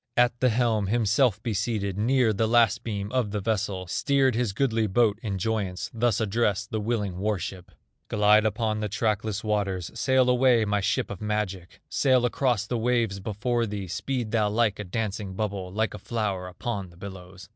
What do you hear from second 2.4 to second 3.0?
last